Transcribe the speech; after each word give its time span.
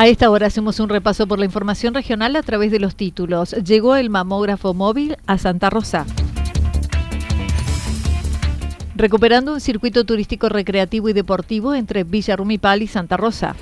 A 0.00 0.06
esta 0.06 0.30
hora 0.30 0.46
hacemos 0.46 0.78
un 0.78 0.88
repaso 0.88 1.26
por 1.26 1.40
la 1.40 1.44
información 1.44 1.92
regional 1.92 2.36
a 2.36 2.42
través 2.44 2.70
de 2.70 2.78
los 2.78 2.94
títulos. 2.94 3.50
Llegó 3.50 3.96
el 3.96 4.10
mamógrafo 4.10 4.72
móvil 4.72 5.16
a 5.26 5.38
Santa 5.38 5.70
Rosa. 5.70 6.06
Recuperando 8.94 9.52
un 9.52 9.60
circuito 9.60 10.04
turístico 10.04 10.48
recreativo 10.48 11.08
y 11.08 11.14
deportivo 11.14 11.74
entre 11.74 12.04
Villa 12.04 12.36
Rumipal 12.36 12.82
y 12.82 12.86
Santa 12.86 13.16
Rosa. 13.16 13.56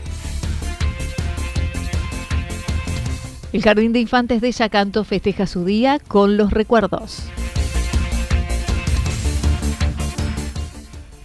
El 3.55 3.63
Jardín 3.63 3.95
de 3.95 4.01
Infantes 4.01 4.43
de 4.43 4.53
Yacanto 4.53 5.05
festeja 5.05 5.47
su 5.47 5.65
día 5.65 5.99
con 6.07 6.37
los 6.37 6.51
recuerdos. 6.51 7.23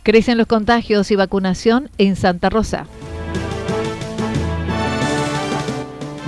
Crecen 0.03 0.37
los 0.37 0.47
contagios 0.47 1.11
y 1.11 1.17
vacunación 1.17 1.89
en 1.97 2.15
Santa 2.15 2.49
Rosa. 2.49 2.87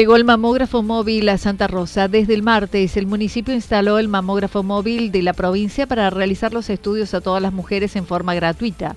Llegó 0.00 0.16
el 0.16 0.24
mamógrafo 0.24 0.82
móvil 0.82 1.28
a 1.28 1.36
Santa 1.36 1.66
Rosa. 1.66 2.08
Desde 2.08 2.32
el 2.32 2.42
martes, 2.42 2.96
el 2.96 3.06
municipio 3.06 3.52
instaló 3.52 3.98
el 3.98 4.08
mamógrafo 4.08 4.62
móvil 4.62 5.12
de 5.12 5.20
la 5.20 5.34
provincia 5.34 5.86
para 5.86 6.08
realizar 6.08 6.54
los 6.54 6.70
estudios 6.70 7.12
a 7.12 7.20
todas 7.20 7.42
las 7.42 7.52
mujeres 7.52 7.96
en 7.96 8.06
forma 8.06 8.34
gratuita. 8.34 8.96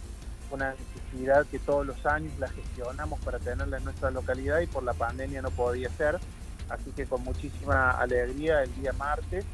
una 0.50 0.74
necesidad 0.74 1.46
que 1.46 1.58
todos 1.58 1.86
los 1.86 2.04
años 2.06 2.32
la 2.38 2.48
gestionamos 2.48 3.20
para 3.20 3.38
tenerla 3.38 3.78
en 3.78 3.84
nuestra 3.84 4.10
localidad 4.10 4.60
y 4.60 4.66
por 4.66 4.82
la 4.82 4.94
pandemia 4.94 5.42
no 5.42 5.50
podía 5.50 5.88
ser. 5.90 6.18
Así 6.68 6.90
que 6.92 7.06
con 7.06 7.22
muchísima 7.22 7.90
alegría 7.90 8.62
el 8.62 8.74
día 8.76 8.92
martes 8.92 9.44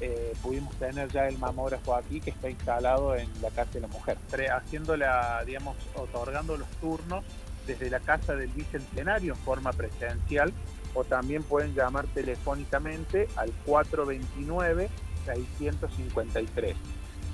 eh, 0.00 0.32
pudimos 0.42 0.74
tener 0.76 1.08
ya 1.10 1.28
el 1.28 1.38
mamógrafo 1.38 1.94
aquí 1.94 2.20
que 2.20 2.30
está 2.30 2.50
instalado 2.50 3.14
en 3.14 3.28
la 3.40 3.50
Casa 3.50 3.72
de 3.74 3.80
la 3.80 3.88
Mujer, 3.88 4.18
haciéndola, 4.50 5.42
digamos, 5.46 5.76
otorgando 5.94 6.56
los 6.56 6.68
turnos 6.80 7.24
desde 7.66 7.90
la 7.90 8.00
Casa 8.00 8.34
del 8.34 8.50
Bicentenario 8.50 9.34
en 9.34 9.38
forma 9.40 9.72
presencial 9.72 10.52
o 10.94 11.04
también 11.04 11.42
pueden 11.42 11.74
llamar 11.74 12.06
telefónicamente 12.08 13.28
al 13.36 13.52
429 13.64 14.90
653. 15.24 16.76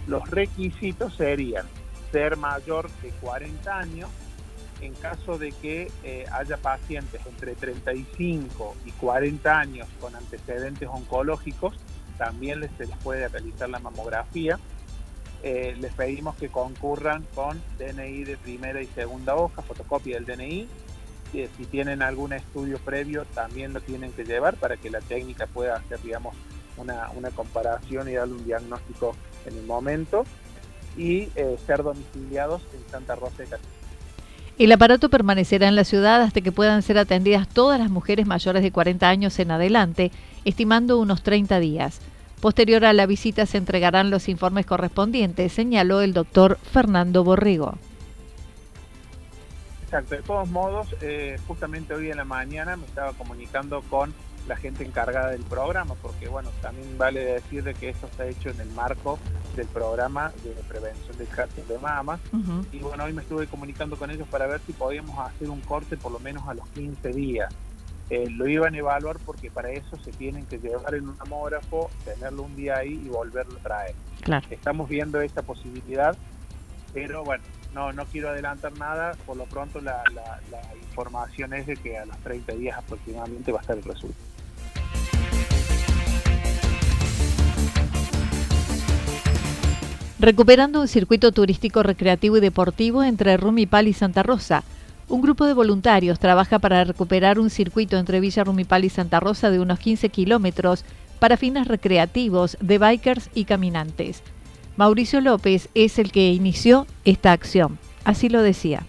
Los 0.08 0.28
requisitos 0.30 1.14
serían 1.14 1.66
ser 2.10 2.38
mayor 2.38 2.90
de 3.02 3.10
40 3.20 3.78
años, 3.78 4.08
en 4.80 4.94
caso 4.94 5.36
de 5.36 5.52
que 5.52 5.92
eh, 6.02 6.24
haya 6.32 6.56
pacientes 6.56 7.20
entre 7.26 7.54
35 7.54 8.74
y 8.86 8.90
40 8.92 9.58
años 9.58 9.86
con 10.00 10.16
antecedentes 10.16 10.88
oncológicos, 10.90 11.76
también 12.16 12.60
les, 12.60 12.70
se 12.78 12.86
les 12.86 12.96
puede 12.98 13.28
realizar 13.28 13.68
la 13.68 13.80
mamografía. 13.80 14.58
Eh, 15.42 15.76
les 15.78 15.92
pedimos 15.92 16.36
que 16.36 16.48
concurran 16.48 17.24
con 17.34 17.60
DNI 17.78 18.24
de 18.24 18.38
primera 18.38 18.80
y 18.80 18.86
segunda 18.86 19.36
hoja, 19.36 19.60
fotocopia 19.60 20.18
del 20.18 20.24
DNI. 20.24 20.68
Eh, 21.34 21.50
si 21.58 21.66
tienen 21.66 22.00
algún 22.00 22.32
estudio 22.32 22.78
previo, 22.78 23.26
también 23.34 23.74
lo 23.74 23.82
tienen 23.82 24.12
que 24.12 24.24
llevar 24.24 24.56
para 24.56 24.78
que 24.78 24.88
la 24.88 25.00
técnica 25.02 25.46
pueda 25.46 25.76
hacer, 25.76 26.00
digamos, 26.00 26.34
una, 26.78 27.10
una 27.10 27.30
comparación 27.30 28.08
y 28.08 28.14
darle 28.14 28.34
un 28.34 28.44
diagnóstico 28.46 29.14
en 29.48 29.58
el 29.58 29.66
momento 29.66 30.24
y 30.96 31.28
eh, 31.36 31.56
ser 31.66 31.82
domiciliados 31.82 32.62
en 32.74 32.90
Santa 32.90 33.14
Rosa 33.14 33.38
de 33.38 33.46
Castilla. 33.46 33.72
El 34.58 34.72
aparato 34.72 35.08
permanecerá 35.08 35.68
en 35.68 35.76
la 35.76 35.84
ciudad 35.84 36.20
hasta 36.20 36.40
que 36.40 36.50
puedan 36.50 36.82
ser 36.82 36.98
atendidas 36.98 37.48
todas 37.48 37.78
las 37.78 37.90
mujeres 37.90 38.26
mayores 38.26 38.62
de 38.62 38.72
40 38.72 39.08
años 39.08 39.38
en 39.38 39.52
adelante, 39.52 40.10
estimando 40.44 40.98
unos 40.98 41.22
30 41.22 41.60
días. 41.60 42.00
Posterior 42.40 42.84
a 42.84 42.92
la 42.92 43.06
visita 43.06 43.46
se 43.46 43.58
entregarán 43.58 44.10
los 44.10 44.28
informes 44.28 44.66
correspondientes, 44.66 45.52
señaló 45.52 46.00
el 46.00 46.12
doctor 46.12 46.58
Fernando 46.72 47.22
Borrego. 47.22 47.78
Exacto, 49.84 50.16
de 50.16 50.22
todos 50.22 50.48
modos, 50.48 50.88
eh, 51.00 51.38
justamente 51.46 51.94
hoy 51.94 52.10
en 52.10 52.16
la 52.16 52.24
mañana 52.24 52.76
me 52.76 52.84
estaba 52.84 53.12
comunicando 53.12 53.82
con 53.82 54.12
la 54.48 54.56
gente 54.56 54.84
encargada 54.84 55.30
del 55.30 55.42
programa, 55.42 55.94
porque 56.00 56.28
bueno, 56.28 56.50
también 56.62 56.96
vale 56.96 57.22
decir 57.22 57.62
de 57.62 57.74
que 57.74 57.90
esto 57.90 58.06
está 58.06 58.26
hecho 58.26 58.48
en 58.50 58.60
el 58.60 58.70
marco 58.70 59.18
del 59.54 59.66
programa 59.66 60.32
de 60.42 60.50
prevención 60.66 61.16
del 61.18 61.28
cáncer 61.28 61.64
de 61.66 61.78
mama. 61.78 62.18
Y 62.72 62.78
bueno, 62.78 63.04
hoy 63.04 63.12
me 63.12 63.22
estuve 63.22 63.46
comunicando 63.46 63.96
con 63.96 64.10
ellos 64.10 64.26
para 64.28 64.46
ver 64.46 64.60
si 64.66 64.72
podíamos 64.72 65.18
hacer 65.18 65.50
un 65.50 65.60
corte 65.60 65.96
por 65.96 66.12
lo 66.12 66.18
menos 66.18 66.48
a 66.48 66.54
los 66.54 66.66
15 66.70 67.12
días. 67.12 67.54
Eh, 68.10 68.30
lo 68.30 68.48
iban 68.48 68.74
a 68.74 68.78
evaluar 68.78 69.18
porque 69.18 69.50
para 69.50 69.70
eso 69.70 69.98
se 70.02 70.12
tienen 70.12 70.46
que 70.46 70.58
llevar 70.58 70.94
en 70.94 71.10
un 71.10 71.18
mamógrafo, 71.18 71.90
tenerlo 72.06 72.44
un 72.44 72.56
día 72.56 72.78
ahí 72.78 73.02
y 73.04 73.08
volverlo 73.08 73.58
a 73.58 73.62
traer. 73.62 73.94
Claro. 74.22 74.46
Estamos 74.50 74.88
viendo 74.88 75.20
esta 75.20 75.42
posibilidad, 75.42 76.16
pero 76.94 77.22
bueno, 77.22 77.44
no, 77.74 77.92
no 77.92 78.06
quiero 78.06 78.30
adelantar 78.30 78.72
nada. 78.78 79.12
Por 79.26 79.36
lo 79.36 79.44
pronto 79.44 79.82
la, 79.82 80.02
la 80.14 80.74
información 80.74 81.52
es 81.52 81.66
de 81.66 81.76
que 81.76 81.98
a 81.98 82.06
los 82.06 82.16
30 82.18 82.54
días 82.54 82.78
aproximadamente 82.78 83.52
va 83.52 83.58
a 83.58 83.60
estar 83.60 83.76
el 83.76 83.84
resultado. 83.84 84.37
Recuperando 90.18 90.80
un 90.80 90.88
circuito 90.88 91.32
turístico 91.32 91.82
recreativo 91.82 92.36
y 92.36 92.40
deportivo 92.40 93.02
entre 93.02 93.36
Rumipal 93.36 93.88
y 93.88 93.92
Santa 93.92 94.22
Rosa. 94.22 94.64
Un 95.08 95.22
grupo 95.22 95.46
de 95.46 95.54
voluntarios 95.54 96.18
trabaja 96.18 96.58
para 96.58 96.84
recuperar 96.84 97.38
un 97.38 97.50
circuito 97.50 97.96
entre 97.96 98.20
Villa 98.20 98.44
Rumipal 98.44 98.84
y 98.84 98.90
Santa 98.90 99.20
Rosa 99.20 99.50
de 99.50 99.60
unos 99.60 99.78
15 99.78 100.08
kilómetros 100.10 100.84
para 101.18 101.36
fines 101.36 101.66
recreativos 101.66 102.58
de 102.60 102.78
bikers 102.78 103.30
y 103.34 103.44
caminantes. 103.44 104.22
Mauricio 104.76 105.20
López 105.20 105.68
es 105.74 105.98
el 105.98 106.12
que 106.12 106.30
inició 106.32 106.86
esta 107.04 107.32
acción. 107.32 107.78
Así 108.04 108.28
lo 108.28 108.42
decía. 108.42 108.84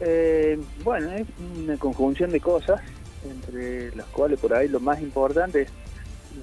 Eh, 0.00 0.58
bueno, 0.82 1.12
es 1.12 1.26
una 1.56 1.76
conjunción 1.76 2.30
de 2.30 2.40
cosas, 2.40 2.80
entre 3.24 3.94
las 3.94 4.06
cuales 4.06 4.38
por 4.40 4.52
ahí 4.52 4.68
lo 4.68 4.80
más 4.80 5.00
importante 5.00 5.62
es, 5.62 5.70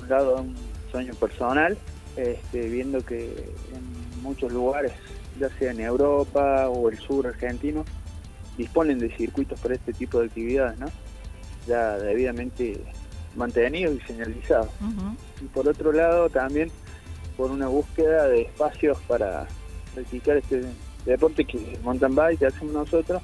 un 0.02 0.08
lado, 0.08 0.42
un 0.42 0.56
sueño 0.92 1.14
personal, 1.16 1.78
este, 2.16 2.70
viendo 2.70 3.06
que 3.06 3.26
en 3.26 3.99
muchos 4.22 4.52
lugares, 4.52 4.92
ya 5.40 5.50
sea 5.58 5.72
en 5.72 5.80
Europa 5.80 6.70
o 6.70 6.90
el 6.90 6.98
sur 6.98 7.28
argentino, 7.28 7.86
disponen 8.58 9.00
de 9.00 9.10
circuitos 9.16 9.60
para 9.60 9.76
este 9.76 9.94
tipo 9.94 10.20
de 10.20 10.28
actividades, 10.28 10.80
¿no? 10.80 10.88
Ya 11.68 11.98
debidamente 11.98 12.82
mantenidos 13.36 13.96
y 13.96 14.02
señalizados. 14.02 14.70
Y 15.42 15.46
por 15.46 15.68
otro 15.68 15.92
lado 15.92 16.30
también 16.30 16.70
por 17.38 17.52
una 17.52 17.68
búsqueda 17.68 18.28
de 18.28 18.42
espacios 18.42 18.98
para 19.08 19.48
practicar 19.94 20.38
este 20.38 20.64
deporte 21.06 21.46
que 21.46 21.78
mountain 21.84 22.14
bike 22.14 22.40
que 22.40 22.46
hacemos 22.48 22.74
nosotros 22.74 23.22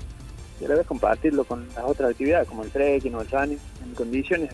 y 0.61 0.65
a 0.65 0.69
la 0.69 0.75
vez 0.75 0.87
compartirlo 0.87 1.43
con 1.43 1.67
las 1.75 1.83
otras 1.83 2.11
actividades 2.11 2.47
como 2.47 2.63
el 2.63 2.71
trekking 2.71 3.13
o 3.15 3.21
el 3.21 3.29
running 3.29 3.59
en 3.83 3.93
condiciones 3.93 4.49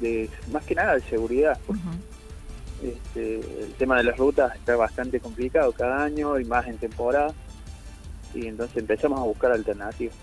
de, 0.00 0.30
más 0.52 0.64
que 0.64 0.74
nada 0.74 0.94
de 0.94 1.02
seguridad. 1.02 1.58
Este, 2.82 3.40
el 3.62 3.72
tema 3.74 3.96
de 3.96 4.04
las 4.04 4.16
rutas 4.16 4.54
está 4.54 4.76
bastante 4.76 5.20
complicado 5.20 5.72
cada 5.72 6.04
año 6.04 6.38
y 6.38 6.44
más 6.44 6.66
en 6.66 6.78
temporada 6.78 7.32
y 8.34 8.46
entonces 8.46 8.76
empezamos 8.78 9.20
a 9.20 9.22
buscar 9.22 9.52
alternativas. 9.52 10.14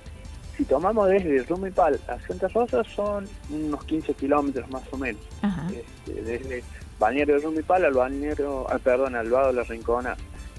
Si 0.58 0.66
tomamos 0.66 1.10
desde 1.10 1.44
Rumipal 1.44 2.00
a 2.08 2.20
Santa 2.28 2.48
Rosa 2.50 2.84
son 2.84 3.28
unos 3.50 3.84
15 3.86 4.14
kilómetros 4.14 4.70
más 4.70 4.84
o 4.92 4.98
menos. 4.98 5.22
Este, 5.74 6.22
desde 6.22 6.64
Bañero 7.00 7.34
de 7.36 7.40
Rumipal 7.40 7.86
al 7.86 7.94
bañero, 7.94 8.68
ah, 8.70 8.78
perdón, 8.78 9.16
al 9.16 9.32
lado 9.32 9.48
de 9.48 9.54
la 9.54 9.64
Rincona. 9.64 10.16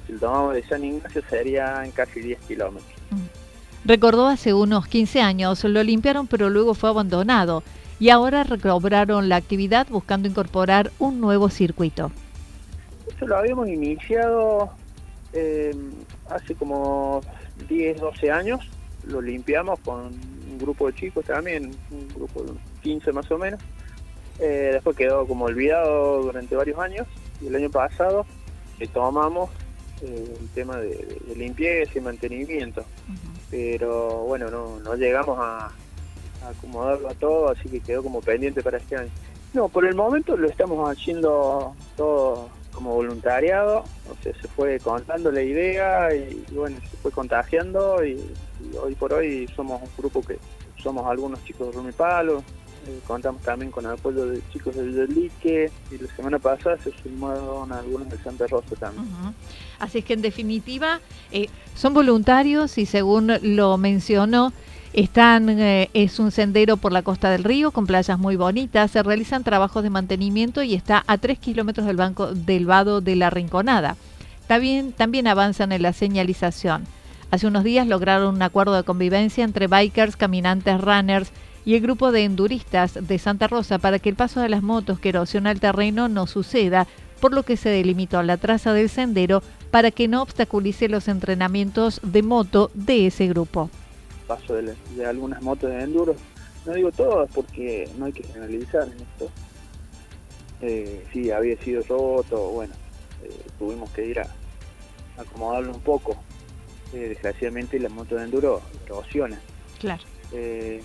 Si 0.07 0.15
lo 0.15 0.19
tomamos 0.19 0.55
de 0.55 0.65
San 0.65 0.83
Ignacio 0.83 1.23
serían 1.29 1.91
casi 1.93 2.21
10 2.21 2.41
kilómetros. 2.41 2.93
Mm. 3.11 3.43
Recordó 3.85 4.27
hace 4.27 4.55
unos 4.55 4.87
15 4.89 5.21
años, 5.21 5.63
lo 5.65 5.83
limpiaron 5.83 6.27
pero 6.27 6.51
luego 6.51 6.75
fue 6.75 6.89
abandonado 6.89 7.63
y 8.03 8.11
ahora 8.11 8.43
recobraron 8.43 9.29
la 9.29 9.37
actividad 9.37 9.87
buscando 9.89 10.27
incorporar 10.27 10.91
un 10.99 11.21
nuevo 11.21 11.49
circuito. 11.49 12.11
Eso 13.07 13.29
lo 13.29 13.37
habíamos 13.37 13.69
iniciado 13.69 14.73
eh, 15.33 15.73
hace 16.29 16.57
como 16.57 17.21
10, 17.69 18.01
12 18.01 18.33
años, 18.33 18.69
lo 19.07 19.23
limpiamos 19.23 19.79
con 19.85 20.07
un 20.07 20.59
grupo 20.59 20.89
de 20.89 20.95
chicos 20.95 21.25
también, 21.27 21.71
un 21.93 22.09
grupo 22.09 22.43
de 22.43 22.55
15 22.83 23.13
más 23.13 23.31
o 23.31 23.39
menos. 23.39 23.61
Eh, 24.41 24.71
después 24.73 24.97
quedó 24.97 25.25
como 25.25 25.45
olvidado 25.45 26.23
durante 26.25 26.57
varios 26.57 26.81
años 26.81 27.07
y 27.41 27.47
el 27.47 27.55
año 27.55 27.71
pasado 27.71 28.27
tomamos 28.93 29.49
eh, 30.03 30.39
el 30.41 30.49
tema 30.49 30.77
de, 30.79 31.23
limpieza 31.37 31.93
y 31.97 32.01
mantenimiento. 32.01 32.85
Pero 33.49 34.25
bueno, 34.25 34.51
no, 34.51 34.97
llegamos 34.97 35.39
a, 35.39 35.67
a, 35.67 35.73
acomodarlo 36.49 37.09
a 37.09 37.15
todo, 37.15 37.51
así 37.51 37.69
que 37.69 37.81
quedó 37.81 38.03
como 38.03 38.21
pendiente 38.21 38.63
para 38.63 38.79
este 38.79 38.97
año. 38.97 39.11
No, 39.55 39.69
por 39.69 39.85
el 39.85 39.95
momento 39.95 40.37
lo 40.37 40.49
estamos 40.49 40.91
haciendo 40.91 41.75
todo 41.97 42.49
como 42.73 42.95
voluntariado, 42.95 43.85
o 44.11 44.23
sea, 44.23 44.33
se 44.41 44.49
fue 44.49 44.79
contando 44.81 45.31
la 45.31 45.43
idea 45.43 46.15
y, 46.15 46.45
bueno, 46.53 46.77
se 46.91 46.97
fue 46.97 47.11
contagiando 47.11 48.05
y, 48.05 48.19
hoy 48.81 48.95
por 48.95 49.13
hoy 49.13 49.49
somos 49.55 49.83
un 49.83 49.89
grupo 49.99 50.23
que 50.23 50.39
somos 50.83 51.07
algunos 51.07 51.45
chicos 51.45 51.69
de 51.69 51.73
Rumipalo, 51.75 52.43
eh, 52.87 52.99
contamos 53.07 53.43
también 53.43 53.71
con 53.71 53.85
el 53.85 53.93
apoyo 53.93 54.27
de 54.27 54.41
chicos 54.53 54.75
de 54.75 54.83
Villelique 54.83 55.71
y 55.91 55.99
la 55.99 56.17
semana 56.17 56.39
pasada 56.41 56.77
se 56.79 56.91
sumaron 57.03 57.71
algunos 57.73 58.09
de 58.11 58.19
Santa 58.19 58.47
Rosa 58.49 58.75
también. 58.75 59.07
Así 59.79 59.99
es 59.99 60.05
que 60.05 60.15
en 60.15 60.23
definitiva 60.23 61.01
eh, 61.31 61.49
son 61.77 61.95
voluntarios 61.95 62.79
y 62.79 62.87
según 62.87 63.33
lo 63.43 63.77
mencionó, 63.79 64.53
están, 64.93 65.49
eh, 65.49 65.89
es 65.95 66.19
un 66.19 66.31
sendero 66.31 66.77
por 66.77 66.93
la 66.93 67.03
costa 67.03 67.31
del 67.31 67.45
río 67.45 67.71
con 67.71 67.87
playas 67.87 68.19
muy 68.19 68.37
bonitas. 68.37 68.91
Se 68.91 69.03
realizan 69.03 69.45
trabajos 69.45 69.83
de 69.83 69.91
mantenimiento 69.91 70.63
y 70.63 70.75
está 70.75 71.03
a 71.07 71.19
tres 71.19 71.39
kilómetros 71.39 71.87
del 71.87 71.97
banco 71.97 72.35
del 72.35 72.67
vado 72.67 73.01
de 73.01 73.17
la 73.17 73.31
Rinconada. 73.31 73.97
También, 74.47 74.93
también 74.93 75.27
avanzan 75.27 75.73
en 75.73 75.83
la 75.83 75.93
señalización. 75.93 76.85
Hace 77.31 77.47
unos 77.47 77.65
días 77.65 77.87
lograron 77.87 78.35
un 78.35 78.43
acuerdo 78.43 78.75
de 78.75 78.83
convivencia 78.83 79.45
entre 79.45 79.67
bikers, 79.67 80.17
caminantes, 80.17 80.79
runners 80.79 81.31
y 81.65 81.75
el 81.75 81.81
grupo 81.81 82.13
de 82.13 82.25
enduristas 82.25 82.99
de 83.01 83.19
Santa 83.19 83.47
Rosa 83.47 83.79
para 83.79 83.99
que 83.99 84.11
el 84.11 84.17
paso 84.17 84.41
de 84.41 84.51
las 84.51 84.63
motos 84.63 84.99
que 84.99 85.09
erosiona 85.09 85.51
el 85.51 85.61
terreno 85.61 86.09
no 86.09 86.27
suceda, 86.27 86.87
por 87.21 87.33
lo 87.33 87.45
que 87.45 87.57
se 87.57 87.71
delimitó 87.71 88.23
la 88.23 88.37
traza 88.37 88.75
del 88.75 88.91
sendero 88.91 89.43
para 89.71 89.91
que 89.91 90.09
no 90.09 90.21
obstaculice 90.21 90.89
los 90.89 91.09
entrenamientos 91.09 92.01
de 92.03 92.23
moto 92.23 92.71
de 92.75 93.07
ese 93.07 93.29
grupo 93.29 93.71
paso 94.37 94.55
de, 94.55 95.07
algunas 95.07 95.43
motos 95.43 95.71
de 95.71 95.83
enduro. 95.83 96.17
No 96.65 96.73
digo 96.73 96.91
todas 96.93 97.31
porque 97.35 97.89
no 97.99 98.07
hay 98.07 98.13
que 98.13 98.23
generalizar 98.23 98.89
en 98.89 98.95
esto. 98.95 99.31
Eh, 100.61 101.05
sí, 101.13 101.31
había 101.31 101.57
sido 101.59 101.83
roto, 101.83 102.51
bueno, 102.51 102.73
eh, 103.25 103.41
tuvimos 103.59 103.91
que 103.91 104.07
ir 104.07 104.21
a, 104.21 104.27
acomodarlo 105.19 105.75
un 105.75 105.81
poco. 105.81 106.17
Eh, 106.95 107.09
desgraciadamente 107.09 107.79
la 107.79 107.89
moto 107.89 108.17
de 108.17 108.25
enduro 108.25 108.63
erosiona. 108.85 109.39
Claro. 109.81 110.03
Eh, 110.33 110.81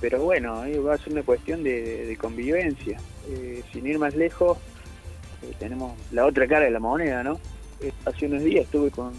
pero 0.00 0.22
bueno, 0.22 0.62
va 0.84 0.94
a 0.94 0.98
ser 0.98 1.12
una 1.12 1.22
cuestión 1.22 1.64
de, 1.64 2.16
convivencia. 2.20 3.00
sin 3.72 3.86
ir 3.86 3.98
más 3.98 4.14
lejos, 4.14 4.58
tenemos 5.58 5.92
la 6.12 6.26
otra 6.26 6.46
cara 6.46 6.66
de 6.66 6.70
la 6.70 6.80
moneda, 6.80 7.22
¿no? 7.22 7.40
hace 8.06 8.26
unos 8.26 8.42
días 8.42 8.64
estuve 8.64 8.90
con, 8.90 9.12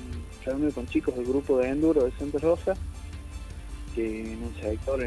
con 0.73 0.87
chicos 0.87 1.15
del 1.15 1.25
grupo 1.25 1.57
de 1.57 1.69
enduro 1.69 2.03
de 2.03 2.11
Santa 2.11 2.39
Rosa 2.39 2.75
que 3.95 4.33
en 4.33 4.43
un 4.43 4.53
sector 4.61 5.01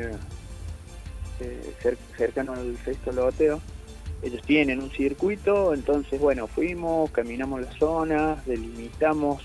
eh, 1.41 1.75
cercano 2.17 2.55
al 2.55 2.77
sexto 2.85 3.13
loteo. 3.13 3.61
Ellos 4.23 4.43
tienen 4.43 4.81
un 4.81 4.91
circuito, 4.91 5.73
entonces 5.73 6.21
bueno, 6.21 6.49
fuimos, 6.49 7.11
caminamos 7.13 7.61
la 7.61 7.73
zona, 7.79 8.43
delimitamos 8.47 9.41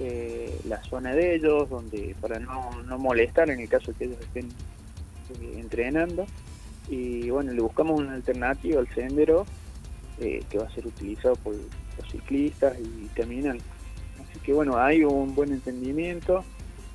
eh, 0.00 0.58
la 0.66 0.82
zona 0.84 1.12
de 1.14 1.34
ellos, 1.34 1.68
donde 1.68 2.16
para 2.18 2.38
no, 2.38 2.70
molestar 2.98 3.50
en 3.50 3.60
el 3.60 3.68
caso 3.68 3.92
que 3.98 4.04
ellos 4.04 4.18
estén 4.20 4.46
eh, 4.46 5.58
entrenando. 5.58 6.24
Y 6.88 7.28
bueno, 7.28 7.52
le 7.52 7.60
buscamos 7.60 8.00
una 8.00 8.14
alternativa 8.14 8.80
al 8.80 8.88
sendero 8.94 9.46
que 10.18 10.58
va 10.58 10.64
a 10.64 10.70
ser 10.70 10.86
utilizado 10.86 11.34
por 11.36 11.54
los 11.54 12.10
ciclistas 12.10 12.78
y 12.78 13.08
caminantes. 13.08 13.66
Así 14.22 14.38
que 14.40 14.52
bueno, 14.52 14.78
hay 14.78 15.02
un 15.02 15.34
buen 15.34 15.52
entendimiento 15.52 16.44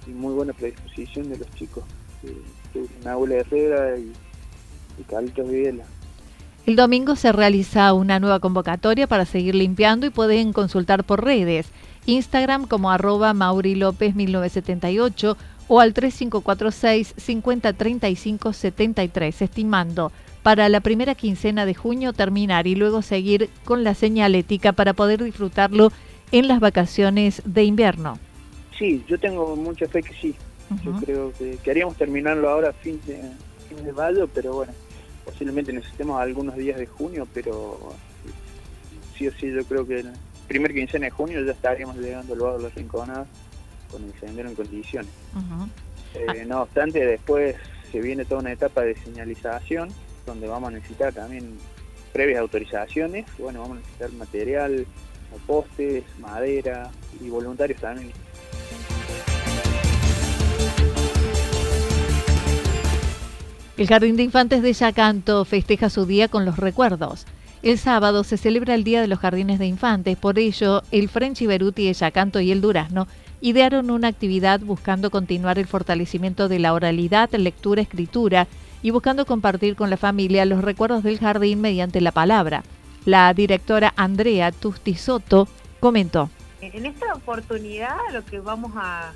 y 0.10 0.13
muy 0.13 0.34
buena 0.34 0.54
predisposición 0.54 1.30
de 1.30 1.38
los 1.38 1.50
chicos, 1.51 1.84
de, 2.24 2.36
Naula 3.04 3.36
Herrera 3.36 3.98
y, 3.98 4.12
y 5.00 5.04
Carlitos 5.04 5.50
Videla. 5.50 5.86
El 6.66 6.75
domingo 6.75 7.16
se 7.16 7.32
realiza 7.32 7.94
una 7.94 8.20
nueva 8.20 8.39
convocatoria 8.39 9.08
para 9.08 9.25
seguir 9.25 9.56
limpiando 9.56 10.06
y 10.06 10.12
pueden 10.12 10.54
consultar 10.54 11.04
por 11.04 11.24
redes, 11.24 11.68
Instagram 12.06 12.68
como 12.68 12.92
arroba 12.92 13.34
Mauri 13.34 13.75
López 13.75 14.16
1978 14.16 15.38
o 15.68 15.80
al 15.80 15.94
3546 15.94 17.13
5035 17.18 18.54
73, 18.54 19.42
estimando. 19.42 20.12
Para 20.44 20.70
la 20.70 20.80
primera 20.80 21.16
quincena 21.16 21.66
de 21.66 21.74
junio 21.74 22.13
terminar 22.13 22.68
y 22.68 22.75
luego 22.75 23.01
seguir 23.01 23.50
con 23.66 23.84
la 23.84 23.94
señalética 23.94 24.72
para 24.72 24.94
poder 24.94 25.24
disfrutarlo 25.24 25.92
en 26.32 26.48
las 26.48 26.60
vacaciones 26.60 27.42
de 27.46 27.63
invierno 27.63 28.20
sí, 28.80 29.06
yo 29.08 29.20
tengo 29.20 29.56
mucha 29.56 29.88
fe 29.88 30.02
que 30.02 30.14
sí. 30.14 30.36
Yo 30.84 30.94
creo 31.04 31.34
que 31.34 31.58
queríamos 31.58 31.98
terminarlo 31.98 32.48
ahora 32.50 32.70
a 32.70 32.74
fin 32.74 33.02
de, 33.06 33.20
fin 33.68 33.84
de 33.84 33.92
mayo, 33.92 34.28
pero 34.28 34.54
bueno, 34.54 34.72
posiblemente 35.26 35.74
necesitemos 35.74 36.22
algunos 36.22 36.56
días 36.56 36.78
de 36.78 36.86
junio, 36.86 37.28
pero 37.34 37.94
sí 39.18 39.28
o 39.28 39.32
sí 39.34 39.52
yo 39.52 39.66
creo 39.66 39.86
que 39.86 40.02
el 40.02 40.12
primer 40.48 40.74
quincena 40.74 41.06
de 41.06 41.12
junio 41.12 41.44
ya 41.44 41.52
estaríamos 41.54 41.98
llegando 41.98 42.34
al 42.34 42.40
lado 42.40 42.58
de 42.58 42.64
las 42.66 42.76
rinconadas 42.76 43.28
con 43.92 44.04
el 44.04 44.14
sendero 44.20 44.48
en 44.48 44.56
condiciones. 44.56 45.12
Eh, 46.14 46.46
no 46.48 46.62
obstante, 46.62 47.04
después 47.04 47.56
se 47.92 48.00
viene 48.00 48.24
toda 48.24 48.42
una 48.42 48.52
etapa 48.52 48.82
de 48.82 48.96
señalización 48.96 49.90
donde 50.28 50.48
vamos 50.48 50.70
a 50.70 50.74
necesitar 50.74 51.14
también 51.14 51.58
previas 52.14 52.42
autorizaciones, 52.42 53.26
bueno, 53.40 53.62
vamos 53.62 53.78
a 53.78 53.80
necesitar 53.80 54.12
material, 54.14 54.86
postes, 55.48 56.04
madera 56.20 56.92
y 57.20 57.30
voluntarios 57.30 57.82
también 57.82 58.12
El 63.80 63.88
Jardín 63.88 64.18
de 64.18 64.24
Infantes 64.24 64.62
de 64.62 64.74
Yacanto 64.74 65.46
festeja 65.46 65.90
su 65.90 66.06
día 66.06 66.28
con 66.28 66.44
los 66.44 66.58
recuerdos. 66.58 67.26
El 67.64 67.78
sábado 67.78 68.26
se 68.26 68.36
celebra 68.36 68.76
el 68.76 68.84
Día 68.84 69.00
de 69.00 69.08
los 69.08 69.20
Jardines 69.20 69.58
de 69.58 69.68
Infantes, 69.68 70.18
por 70.18 70.38
ello 70.38 70.84
el 70.92 71.08
French 71.08 71.48
Beruti, 71.48 71.88
el 71.88 71.96
Yacanto 71.96 72.42
y 72.42 72.52
el 72.52 72.60
Durazno 72.60 73.08
idearon 73.40 73.90
una 73.90 74.10
actividad 74.10 74.60
buscando 74.60 75.10
continuar 75.10 75.60
el 75.60 75.66
fortalecimiento 75.66 76.50
de 76.50 76.60
la 76.60 76.74
oralidad, 76.74 77.32
lectura, 77.32 77.82
escritura 77.82 78.48
y 78.82 78.92
buscando 78.92 79.26
compartir 79.26 79.78
con 79.78 79.90
la 79.90 79.96
familia 79.96 80.44
los 80.44 80.62
recuerdos 80.62 81.02
del 81.02 81.18
jardín 81.18 81.62
mediante 81.62 82.02
la 82.02 82.12
palabra. 82.12 82.64
La 83.06 83.34
directora 83.34 83.94
Andrea 83.96 84.52
Tustisoto 84.52 85.48
comentó. 85.80 86.30
En 86.60 86.86
esta 86.86 87.14
oportunidad 87.14 87.96
lo 88.12 88.26
que 88.26 88.42
vamos 88.42 88.74
a 88.76 89.14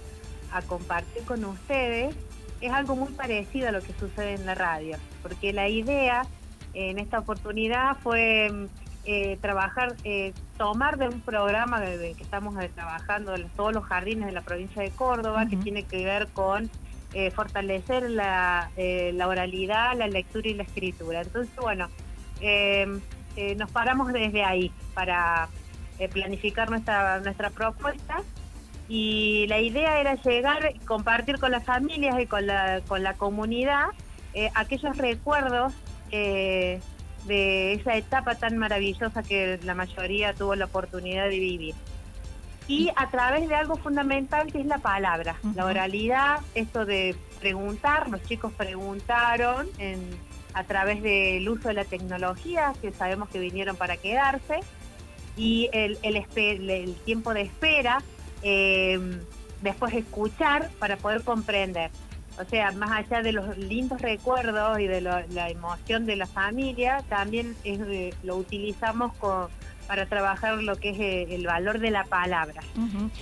compartir 0.70 1.24
con 1.24 1.44
ustedes 1.44 2.16
es 2.64 2.72
algo 2.72 2.96
muy 2.96 3.12
parecido 3.12 3.70
a 3.70 3.72
lo 3.72 3.82
que 3.82 3.94
sucede 3.94 4.36
en 4.36 4.46
la 4.46 4.56
radio, 4.56 4.98
porque 5.22 5.52
la 5.52 5.68
idea 5.68 6.26
en 6.74 6.98
esta 6.98 7.20
oportunidad 7.20 7.98
fue 7.98 8.70
eh, 9.06 9.38
trabajar, 9.42 9.96
eh, 10.06 10.34
tomar 10.58 10.98
de 10.98 11.10
un 11.10 11.20
programa 11.20 11.82
que 11.82 12.16
estamos 12.22 12.56
eh, 12.64 12.72
trabajando 12.74 13.36
en 13.36 13.50
todos 13.50 13.74
los 13.74 13.84
jardines 13.84 14.28
de 14.28 14.32
la 14.32 14.42
provincia 14.42 14.82
de 14.82 14.92
Córdoba, 14.92 15.46
que 15.46 15.58
tiene 15.58 15.84
que 15.84 16.06
ver 16.06 16.30
con 16.30 16.70
fortalecer 17.36 18.10
la, 18.10 18.72
la, 18.76 19.28
oralidad, 19.28 19.96
la 19.96 20.08
lectura 20.08 20.48
y 20.50 20.56
la 20.56 20.64
escritura. 20.64 21.22
Entonces, 21.22 21.56
bueno, 21.58 21.88
nos 23.56 23.72
paramos 23.72 24.12
desde 24.12 24.44
ahí 24.44 24.72
para 24.96 25.48
planificar 26.12 26.72
nuestra, 26.72 27.20
nuestra 27.20 27.52
propuesta 27.52 28.24
y 28.90 29.48
la 29.48 29.60
idea 29.60 30.00
era 30.00 30.16
llegar, 30.16 30.74
compartir 30.86 31.40
con 31.40 31.52
las 31.52 31.64
familias 31.64 32.20
y 32.20 32.28
con 32.28 32.46
la, 32.46 32.82
con 32.88 33.04
la 33.04 33.14
comunidad 33.14 33.88
aquellos 34.56 34.98
recuerdos 34.98 35.74
eh, 36.12 36.80
de 37.26 37.74
esa 37.74 37.96
etapa 37.96 38.36
tan 38.36 38.58
maravillosa 38.58 39.24
que 39.24 39.60
la 39.64 39.74
mayoría 39.74 40.34
tuvo 40.34 40.56
la 40.56 40.66
oportunidad 40.66 41.30
de 41.30 41.40
vivir. 41.40 41.76
Y 42.68 42.92
a 42.96 43.10
través 43.10 43.48
de 43.48 43.56
algo 43.56 43.76
fundamental 43.78 44.52
que 44.52 44.60
es 44.60 44.66
la 44.66 44.78
palabra, 44.78 45.38
la 45.56 45.66
oralidad, 45.66 46.40
esto 46.54 46.86
de 46.86 47.16
preguntar, 47.40 48.10
los 48.10 48.22
chicos 48.24 48.54
preguntaron 48.54 49.68
a 50.54 50.64
través 50.66 51.02
del 51.02 51.48
uso 51.48 51.70
de 51.70 51.74
la 51.74 51.86
tecnología, 51.86 52.74
que 52.82 52.92
sabemos 52.92 53.30
que 53.30 53.40
vinieron 53.40 53.76
para 53.76 53.98
quedarse, 53.98 54.60
y 55.36 55.70
el, 55.74 55.98
el, 56.04 56.96
tiempo 57.06 57.34
de 57.34 57.42
espera, 57.42 58.02
eh, 58.44 59.00
después 59.62 59.94
escuchar 59.94 60.70
para 60.80 60.98
poder 60.98 61.24
comprender. 61.24 61.92
O 62.40 62.50
sea, 62.50 62.72
más 62.72 62.92
allá 62.92 63.22
de 63.22 63.32
los 63.32 63.58
lindos 63.58 64.02
recuerdos 64.02 64.80
y 64.80 64.88
de 64.88 65.02
la 65.02 65.50
emoción 65.50 66.06
de 66.06 66.16
la 66.16 66.26
familia, 66.26 67.04
también 67.08 67.56
es, 67.64 67.80
lo 68.24 68.38
utilizamos 68.38 69.12
para 69.88 70.08
trabajar 70.08 70.64
lo 70.64 70.76
que 70.78 70.90
es 70.90 71.00
eh, 71.00 71.36
el 71.36 71.46
valor 71.46 71.80
de 71.80 71.92
la 71.92 72.06
palabra 72.06 72.62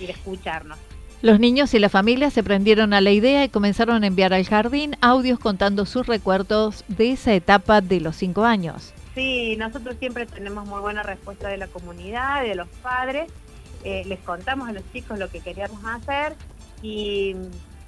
y 0.00 0.06
de 0.06 0.12
escucharnos. 0.12 0.78
Los 1.20 1.38
niños 1.38 1.72
y 1.74 1.78
la 1.78 1.88
familia 1.88 2.30
se 2.30 2.42
prendieron 2.42 2.92
a 2.94 3.00
la 3.00 3.12
idea 3.12 3.44
y 3.44 3.48
comenzaron 3.48 4.02
a 4.02 4.06
enviar 4.08 4.34
al 4.34 4.44
jardín 4.44 4.96
audios 5.00 5.38
contando 5.38 5.86
sus 5.86 6.06
recuerdos 6.06 6.84
de 6.88 7.12
esa 7.12 7.32
etapa 7.32 7.80
de 7.80 8.00
los 8.00 8.16
cinco 8.16 8.44
años. 8.44 8.92
Sí, 9.14 9.56
nosotros 9.56 9.96
siempre 10.00 10.26
tenemos 10.26 10.66
muy 10.66 10.80
buena 10.80 11.02
respuesta 11.02 11.48
de 11.48 11.58
la 11.58 11.68
comunidad, 11.68 12.42
de 12.42 12.54
los 12.54 12.66
padres. 12.82 13.30
Eh, 13.84 14.04
les 14.06 14.20
contamos 14.20 14.68
a 14.68 14.72
los 14.72 14.82
chicos 14.92 15.18
lo 15.18 15.28
que 15.28 15.40
queríamos 15.40 15.84
hacer 15.84 16.34
y 16.82 17.34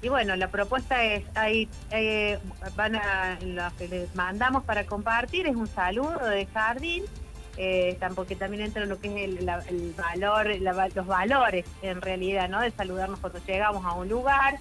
bueno, 0.09 0.35
la 0.35 0.49
propuesta 0.49 1.03
es, 1.03 1.23
hay, 1.35 1.67
eh, 1.91 2.37
van 2.75 2.95
a, 2.95 3.39
lo 3.41 3.63
que 3.77 3.87
les 3.87 4.13
mandamos 4.15 4.63
para 4.63 4.85
compartir 4.85 5.47
es 5.47 5.55
un 5.55 5.67
saludo 5.67 6.25
de 6.25 6.45
jardín, 6.45 7.03
eh, 7.57 7.97
porque 8.13 8.35
también 8.35 8.63
entra 8.63 8.83
en 8.83 8.89
lo 8.89 8.99
que 8.99 9.07
es 9.07 9.39
el, 9.39 9.95
valor, 9.97 10.47
los 10.95 11.07
valores 11.07 11.65
en 11.81 12.01
realidad, 12.01 12.49
¿no? 12.49 12.61
De 12.61 12.71
saludarnos 12.71 13.19
cuando 13.19 13.39
llegamos 13.45 13.83
a 13.85 13.93
un 13.93 14.09
lugar. 14.09 14.59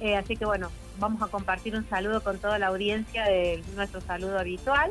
Eh, 0.00 0.16
así 0.16 0.36
que 0.36 0.44
bueno, 0.44 0.70
vamos 0.98 1.22
a 1.22 1.28
compartir 1.28 1.76
un 1.76 1.88
saludo 1.88 2.22
con 2.24 2.38
toda 2.38 2.58
la 2.58 2.68
audiencia 2.68 3.24
de 3.24 3.62
nuestro 3.76 4.00
saludo 4.00 4.38
habitual. 4.38 4.90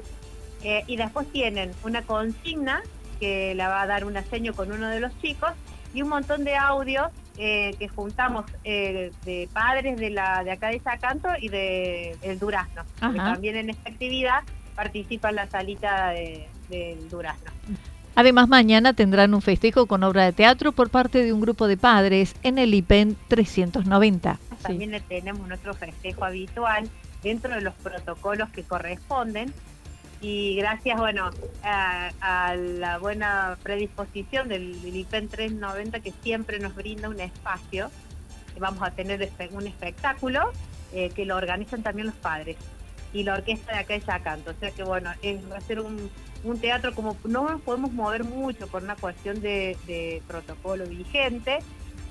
y 0.61 0.97
después 0.97 1.31
tienen 1.31 1.71
una 1.83 2.01
consigna 2.03 2.81
que 3.19 3.55
la 3.55 3.69
va 3.69 3.81
a 3.81 3.87
dar 3.87 4.03
un 4.03 4.17
seño 4.29 4.53
con 4.53 4.71
uno 4.71 4.89
de 4.89 4.99
los 4.99 5.17
chicos 5.21 5.51
y 5.93 6.01
un 6.01 6.09
montón 6.09 6.43
de 6.43 6.55
audios 6.55 7.07
eh, 7.37 7.75
que 7.79 7.87
juntamos 7.87 8.45
eh, 8.63 9.11
de 9.25 9.49
padres 9.51 9.97
de 9.97 10.09
la 10.09 10.43
de 10.43 10.51
acá 10.51 10.69
de 10.69 10.79
Sacanto 10.79 11.29
y 11.39 11.49
de 11.49 12.17
el 12.21 12.39
Durazno. 12.39 12.83
también 12.99 13.55
en 13.55 13.69
esta 13.69 13.89
actividad 13.89 14.41
participa 14.75 15.31
la 15.31 15.47
salita 15.47 16.09
del 16.69 17.09
Durazno. 17.09 17.51
Además, 18.15 18.49
mañana 18.49 18.91
tendrán 18.93 19.33
un 19.33 19.41
festejo 19.41 19.85
con 19.85 20.03
obra 20.03 20.25
de 20.25 20.33
teatro 20.33 20.73
por 20.73 20.89
parte 20.89 21.23
de 21.23 21.31
un 21.31 21.39
grupo 21.39 21.67
de 21.67 21.77
padres 21.77 22.35
en 22.43 22.57
el 22.57 22.73
IPEN 22.73 23.15
390. 23.29 24.39
También 24.61 25.01
tenemos 25.07 25.47
nuestro 25.47 25.73
festejo 25.73 26.25
habitual 26.25 26.89
dentro 27.23 27.55
de 27.55 27.61
los 27.61 27.73
protocolos 27.75 28.49
que 28.49 28.63
corresponden 28.63 29.53
y 30.21 30.55
gracias 30.55 30.97
bueno 30.97 31.31
a, 31.63 32.55
la 32.55 32.97
buena 32.97 33.57
predisposición 33.63 34.49
del, 34.49 34.75
IPEN 34.83 35.29
390 35.29 35.99
que 36.01 36.11
siempre 36.23 36.59
nos 36.59 36.75
brinda 36.75 37.09
un 37.09 37.19
espacio 37.19 37.89
vamos 38.59 38.83
a 38.83 38.91
tener 38.91 39.29
un 39.51 39.67
espectáculo 39.67 40.51
eh, 40.93 41.09
que 41.15 41.25
lo 41.25 41.37
organizan 41.37 41.83
también 41.83 42.07
los 42.07 42.15
padres 42.15 42.57
y 43.13 43.23
la 43.23 43.35
orquesta 43.35 43.71
de 43.71 43.79
acá 43.79 43.93
de 43.93 44.01
Yacanto 44.01 44.51
o 44.51 44.59
sea 44.59 44.71
que 44.71 44.83
bueno 44.83 45.11
va 45.51 45.57
a 45.57 45.61
ser 45.61 45.79
un, 45.79 46.09
teatro 46.59 46.93
como 46.93 47.15
no 47.23 47.49
nos 47.49 47.61
podemos 47.61 47.91
mover 47.93 48.25
mucho 48.25 48.67
por 48.67 48.83
una 48.83 48.95
cuestión 48.95 49.41
de, 49.41 50.21
protocolo 50.27 50.85
vigente. 50.85 51.59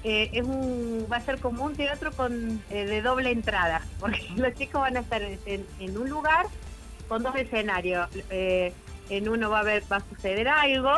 Eh, 0.05 0.31
es 0.33 0.45
un, 0.45 1.07
va 1.11 1.17
a 1.17 1.21
ser 1.21 1.41
como 1.41 1.65
un 1.65 1.75
teatro 1.75 2.13
con 2.13 2.63
eh, 2.71 2.85
de 2.85 3.03
doble 3.03 3.33
entrada 3.33 3.83
porque 3.99 4.29
los 4.37 4.55
chicos 4.55 4.81
van 4.81 4.97
a 4.97 5.01
estar 5.01 5.21
en 5.23 5.99
un 5.99 6.09
lugar 6.09 6.47
con 7.09 7.23
dos 7.23 7.35
escenarios. 7.37 8.09
Eh, 8.31 8.73
en 9.11 9.29
uno 9.29 9.51
va 9.51 9.59
a, 9.59 9.61
haber, 9.61 9.83
va 9.91 9.97
a 9.97 10.01
suceder 10.09 10.49
algo 10.49 10.93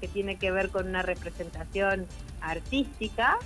que 0.00 0.08
tiene 0.08 0.36
que 0.36 0.50
ver 0.50 0.70
con 0.70 0.88
una 0.88 1.02
representación 1.02 2.06
artística 2.40 3.38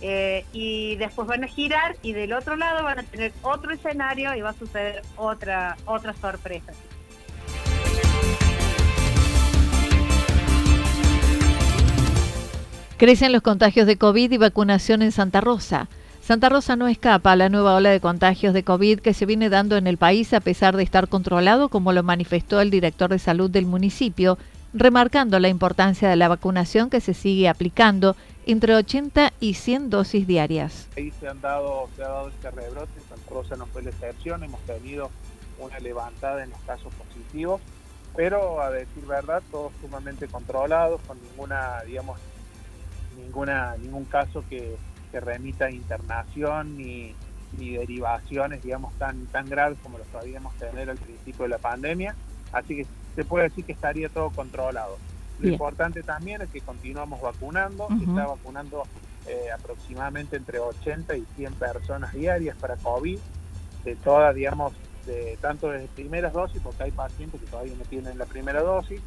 eh, 0.00 0.44
y 0.52 0.96
después 0.96 1.28
van 1.28 1.44
a 1.44 1.46
girar 1.46 1.96
y 2.02 2.12
del 2.12 2.32
otro 2.32 2.56
lado 2.56 2.82
van 2.82 2.98
a 2.98 3.02
tener 3.04 3.32
otro 3.42 3.72
escenario 3.72 4.34
y 4.34 4.40
va 4.40 4.50
a 4.50 4.54
suceder 4.54 5.02
otra, 5.16 5.76
otra 5.84 6.12
sorpresa. 6.14 6.72
Crecen 12.96 13.32
los 13.32 13.42
contagios 13.42 13.86
de 13.86 13.96
COVID 13.96 14.30
y 14.30 14.38
vacunación 14.38 15.02
en 15.02 15.12
Santa 15.12 15.40
Rosa. 15.40 15.88
Santa 16.32 16.48
Rosa 16.48 16.76
no 16.76 16.88
escapa 16.88 17.32
a 17.32 17.36
la 17.36 17.50
nueva 17.50 17.74
ola 17.74 17.90
de 17.90 18.00
contagios 18.00 18.54
de 18.54 18.64
COVID 18.64 19.00
que 19.00 19.12
se 19.12 19.26
viene 19.26 19.50
dando 19.50 19.76
en 19.76 19.86
el 19.86 19.98
país 19.98 20.32
a 20.32 20.40
pesar 20.40 20.78
de 20.78 20.82
estar 20.82 21.06
controlado, 21.08 21.68
como 21.68 21.92
lo 21.92 22.02
manifestó 22.02 22.62
el 22.62 22.70
director 22.70 23.10
de 23.10 23.18
salud 23.18 23.50
del 23.50 23.66
municipio, 23.66 24.38
remarcando 24.72 25.38
la 25.38 25.50
importancia 25.50 26.08
de 26.08 26.16
la 26.16 26.28
vacunación 26.28 26.88
que 26.88 27.02
se 27.02 27.12
sigue 27.12 27.50
aplicando 27.50 28.16
entre 28.46 28.74
80 28.74 29.30
y 29.40 29.52
100 29.52 29.90
dosis 29.90 30.26
diarias. 30.26 30.88
Ahí 30.96 31.12
se, 31.20 31.28
han 31.28 31.42
dado, 31.42 31.90
se 31.96 32.02
ha 32.02 32.08
dado 32.08 32.28
este 32.30 32.50
rebrote, 32.50 32.98
Santa 33.10 33.30
Rosa 33.30 33.56
no 33.56 33.66
fue 33.66 33.82
la 33.82 33.90
excepción, 33.90 34.42
hemos 34.42 34.62
tenido 34.62 35.10
una 35.58 35.78
levantada 35.80 36.44
en 36.44 36.48
los 36.48 36.60
casos 36.60 36.94
positivos, 36.94 37.60
pero 38.16 38.62
a 38.62 38.70
decir 38.70 39.04
verdad, 39.04 39.42
todos 39.50 39.70
sumamente 39.82 40.26
controlados, 40.28 40.98
con 41.02 41.18
ninguna, 41.22 41.82
digamos, 41.86 42.18
ninguna, 43.18 43.76
ningún 43.76 44.06
caso 44.06 44.42
que 44.48 44.78
que 45.12 45.20
remita 45.20 45.66
a 45.66 45.70
internación 45.70 46.76
ni, 46.76 47.14
derivaciones, 47.52 48.62
digamos, 48.62 48.94
tan, 48.94 49.26
tan 49.26 49.46
graves 49.48 49.78
como 49.82 49.98
los 49.98 50.06
podíamos 50.08 50.54
tener 50.56 50.88
al 50.88 50.96
principio 50.96 51.42
de 51.42 51.50
la 51.50 51.58
pandemia. 51.58 52.16
Así 52.50 52.76
que 52.76 52.86
se 53.14 53.24
puede 53.24 53.50
decir 53.50 53.64
que 53.64 53.72
estaría 53.72 54.08
todo 54.08 54.30
controlado. 54.30 54.96
Lo 55.38 55.48
importante 55.48 56.02
también 56.02 56.40
es 56.40 56.48
que 56.48 56.60
continuamos 56.60 57.20
vacunando, 57.20 57.88
se 57.98 58.04
está 58.04 58.26
vacunando 58.26 58.84
eh, 59.26 59.50
aproximadamente 59.52 60.36
entre 60.36 60.58
80 60.58 61.16
y 61.16 61.26
100 61.36 61.54
personas 61.54 62.12
diarias 62.12 62.56
para 62.56 62.76
COVID, 62.76 63.18
de 63.84 63.96
todas, 63.96 64.34
digamos, 64.34 64.72
de 65.06 65.36
tanto 65.40 65.68
de 65.68 65.88
primeras 65.94 66.32
dosis, 66.32 66.62
porque 66.62 66.84
hay 66.84 66.90
pacientes 66.90 67.40
que 67.40 67.46
todavía 67.46 67.74
no 67.76 67.84
tienen 67.84 68.18
la 68.18 68.26
primera 68.26 68.62
dosis, 68.62 69.00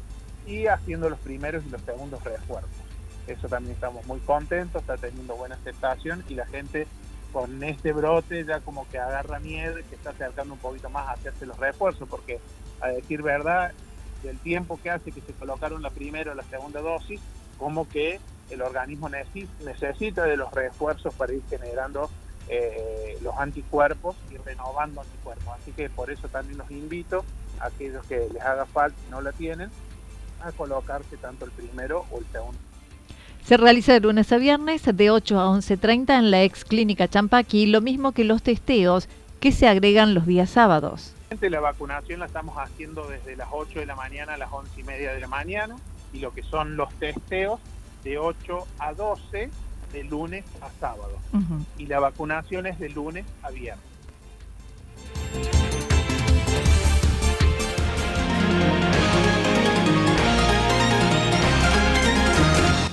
y 0.46 0.66
haciendo 0.66 1.10
los 1.10 1.18
primeros 1.18 1.64
y 1.66 1.70
los 1.70 1.82
segundos 1.82 2.22
refuerzos. 2.22 2.85
Eso 3.26 3.48
también 3.48 3.74
estamos 3.74 4.06
muy 4.06 4.20
contentos, 4.20 4.82
está 4.82 4.96
teniendo 4.96 5.34
buena 5.36 5.56
aceptación 5.56 6.24
y 6.28 6.34
la 6.34 6.46
gente 6.46 6.86
con 7.32 7.62
este 7.62 7.92
brote 7.92 8.44
ya 8.44 8.60
como 8.60 8.88
que 8.88 8.98
agarra 8.98 9.40
miedo 9.40 9.76
se 9.88 9.94
está 9.94 10.10
acercando 10.10 10.54
un 10.54 10.60
poquito 10.60 10.88
más 10.88 11.08
a 11.08 11.12
hacerse 11.12 11.44
los 11.44 11.58
refuerzos, 11.58 12.08
porque 12.08 12.40
a 12.80 12.88
decir 12.88 13.22
verdad, 13.22 13.72
del 14.22 14.38
tiempo 14.38 14.78
que 14.82 14.90
hace 14.90 15.12
que 15.12 15.20
se 15.20 15.32
colocaron 15.32 15.82
la 15.82 15.90
primera 15.90 16.32
o 16.32 16.34
la 16.34 16.44
segunda 16.44 16.80
dosis, 16.80 17.20
como 17.58 17.88
que 17.88 18.20
el 18.50 18.62
organismo 18.62 19.08
necesita 19.08 20.24
de 20.24 20.36
los 20.36 20.52
refuerzos 20.52 21.12
para 21.14 21.32
ir 21.32 21.42
generando 21.48 22.08
eh, 22.48 23.18
los 23.22 23.36
anticuerpos 23.36 24.16
y 24.30 24.36
renovando 24.36 25.00
anticuerpos. 25.00 25.48
Así 25.60 25.72
que 25.72 25.90
por 25.90 26.10
eso 26.10 26.28
también 26.28 26.58
los 26.58 26.70
invito 26.70 27.24
a 27.60 27.66
aquellos 27.66 28.06
que 28.06 28.28
les 28.32 28.42
haga 28.42 28.66
falta 28.66 28.96
y 29.06 29.10
no 29.10 29.20
la 29.20 29.32
tienen, 29.32 29.70
a 30.42 30.52
colocarse 30.52 31.16
tanto 31.16 31.44
el 31.44 31.50
primero 31.50 32.06
o 32.10 32.18
el 32.18 32.26
segundo. 32.26 32.58
Se 33.46 33.56
realiza 33.56 33.92
de 33.92 34.00
lunes 34.00 34.32
a 34.32 34.38
viernes 34.38 34.82
de 34.92 35.08
8 35.08 35.38
a 35.38 35.46
11.30 35.46 36.18
en 36.18 36.32
la 36.32 36.42
ex 36.42 36.64
clínica 36.64 37.06
Champaqui, 37.06 37.66
lo 37.66 37.80
mismo 37.80 38.10
que 38.10 38.24
los 38.24 38.42
testeos 38.42 39.08
que 39.38 39.52
se 39.52 39.68
agregan 39.68 40.14
los 40.14 40.26
días 40.26 40.50
sábados. 40.50 41.14
La 41.40 41.60
vacunación 41.60 42.18
la 42.18 42.26
estamos 42.26 42.56
haciendo 42.56 43.06
desde 43.06 43.36
las 43.36 43.46
8 43.52 43.78
de 43.78 43.86
la 43.86 43.94
mañana 43.94 44.34
a 44.34 44.36
las 44.36 44.52
11 44.52 44.80
y 44.80 44.82
media 44.82 45.12
de 45.12 45.20
la 45.20 45.28
mañana 45.28 45.76
y 46.12 46.18
lo 46.18 46.34
que 46.34 46.42
son 46.42 46.76
los 46.76 46.92
testeos 46.94 47.60
de 48.02 48.18
8 48.18 48.66
a 48.80 48.92
12 48.94 49.48
de 49.92 50.02
lunes 50.02 50.44
a 50.60 50.68
sábado. 50.80 51.16
Y 51.78 51.86
la 51.86 52.00
vacunación 52.00 52.66
es 52.66 52.80
de 52.80 52.88
lunes 52.88 53.24
a 53.44 53.50
viernes. 53.50 53.86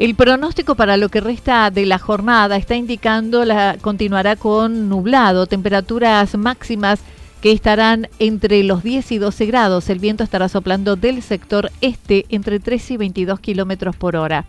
El 0.00 0.14
pronóstico 0.14 0.76
para 0.76 0.96
lo 0.96 1.10
que 1.10 1.20
resta 1.20 1.70
de 1.70 1.84
la 1.84 1.98
jornada 1.98 2.56
está 2.56 2.74
indicando 2.74 3.44
la 3.44 3.76
continuará 3.78 4.34
con 4.34 4.88
nublado, 4.88 5.44
temperaturas 5.44 6.38
máximas 6.38 7.00
que 7.42 7.52
estarán 7.52 8.08
entre 8.18 8.62
los 8.62 8.82
10 8.82 9.12
y 9.12 9.18
12 9.18 9.44
grados. 9.44 9.90
El 9.90 9.98
viento 9.98 10.24
estará 10.24 10.48
soplando 10.48 10.96
del 10.96 11.20
sector 11.20 11.70
este 11.82 12.24
entre 12.30 12.60
13 12.60 12.94
y 12.94 12.96
22 12.96 13.40
kilómetros 13.40 13.94
por 13.94 14.16
hora. 14.16 14.46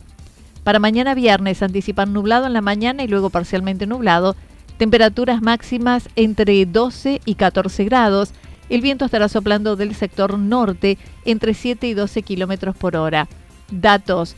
Para 0.64 0.80
mañana 0.80 1.16
viernes 1.16 1.62
anticipan 1.62 2.14
nublado 2.14 2.46
en 2.46 2.54
la 2.54 2.62
mañana 2.62 3.04
y 3.04 3.10
luego 3.10 3.30
parcialmente 3.30 3.86
nublado. 3.86 4.38
Temperaturas 4.78 5.42
máximas 5.42 6.08
entre 6.16 6.66
12 6.66 7.20
y 7.26 7.36
14 7.36 7.84
grados. 7.84 8.32
El 8.70 8.80
viento 8.80 9.04
estará 9.04 9.28
soplando 9.28 9.76
del 9.76 9.96
sector 9.96 10.40
norte 10.40 10.98
entre 11.26 11.54
7 11.54 11.88
y 11.88 11.94
12 11.94 12.22
kilómetros 12.22 12.74
por 12.78 12.96
hora. 12.96 13.28
Datos 13.70 14.38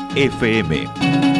FM. 0.15 1.30